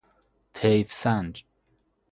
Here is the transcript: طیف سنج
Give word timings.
طیف 0.53 0.91
سنج 0.91 1.45